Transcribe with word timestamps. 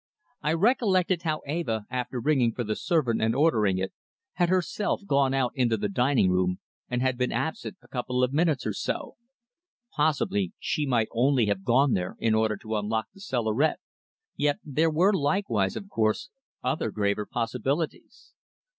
I 0.41 0.53
recollected 0.53 1.21
how 1.21 1.41
Eva 1.47 1.85
after 1.91 2.19
ringing 2.19 2.53
for 2.55 2.63
the 2.63 2.75
servant 2.75 3.21
and 3.21 3.35
ordering 3.35 3.77
it, 3.77 3.93
had 4.33 4.49
herself 4.49 5.05
gone 5.05 5.31
out 5.35 5.51
into 5.53 5.77
the 5.77 5.89
dining 5.89 6.31
room, 6.31 6.57
and 6.89 7.03
had 7.03 7.19
been 7.19 7.31
absent 7.31 7.77
a 7.83 7.87
couple 7.87 8.23
of 8.23 8.33
minutes 8.33 8.65
or 8.65 8.73
so. 8.73 9.17
Possibly 9.95 10.53
she 10.57 10.87
might 10.87 11.09
only 11.11 11.45
have 11.45 11.63
gone 11.63 11.93
there 11.93 12.15
in 12.17 12.33
order 12.33 12.57
to 12.57 12.77
unlock 12.77 13.09
the 13.13 13.19
cellarette, 13.21 13.79
yet 14.35 14.57
there 14.63 14.89
were 14.89 15.13
likewise, 15.13 15.75
of 15.75 15.87
course, 15.87 16.31
other 16.63 16.89
graver 16.89 17.27
possibilities. 17.27 18.33